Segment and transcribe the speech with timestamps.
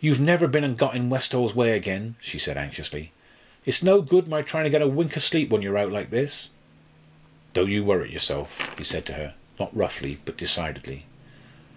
[0.00, 3.12] "You've never been and got in Westall's way again?" she said anxiously.
[3.64, 6.10] "It's no good my tryin' to get a wink o' sleep when you're out like
[6.10, 6.48] this."
[7.54, 11.04] "Don't you worrit yourself," he said to her, not roughly, but decidedly.